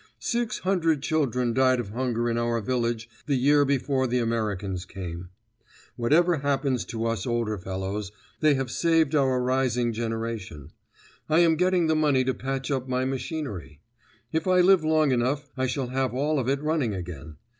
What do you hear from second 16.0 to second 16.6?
all of